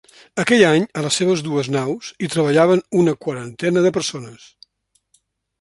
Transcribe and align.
Aquell 0.43 0.61
any, 0.69 0.85
a 1.01 1.03
les 1.07 1.19
seves 1.21 1.43
dues 1.49 1.69
naus 1.75 2.09
hi 2.19 2.29
treballaven 2.37 2.83
una 3.03 3.15
quarantena 3.27 3.85
de 3.89 3.93
persones. 3.99 4.53